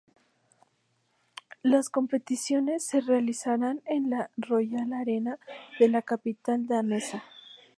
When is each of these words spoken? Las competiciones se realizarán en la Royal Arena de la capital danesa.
Las 1.61 1.91
competiciones 1.91 2.83
se 2.87 3.01
realizarán 3.01 3.83
en 3.85 4.09
la 4.09 4.31
Royal 4.35 4.91
Arena 4.93 5.37
de 5.79 5.89
la 5.89 6.01
capital 6.01 6.65
danesa. 6.65 7.23